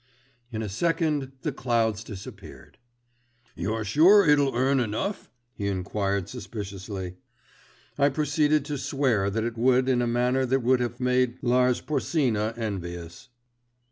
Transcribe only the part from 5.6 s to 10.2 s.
enquired suspiciously. I proceed to swear that it would in a